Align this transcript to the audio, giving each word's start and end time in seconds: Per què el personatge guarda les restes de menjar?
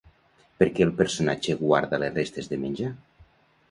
Per 0.63 0.67
què 0.77 0.85
el 0.87 0.93
personatge 1.03 1.59
guarda 1.63 2.03
les 2.07 2.19
restes 2.19 2.53
de 2.55 2.63
menjar? 2.67 2.95